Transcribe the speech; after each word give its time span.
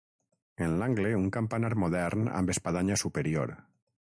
En 0.67 0.71
l'angle 0.79 1.11
un 1.17 1.29
campanar 1.37 1.71
modern 1.85 2.27
amb 2.41 2.55
espadanya 2.57 2.99
superior. 3.07 3.55